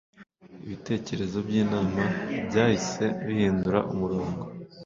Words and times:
Ibitekerezo 0.65 1.37
by’inama 1.47 2.01
byahise 2.47 3.05
bihindura 3.25 3.79
umurongo 3.93 4.41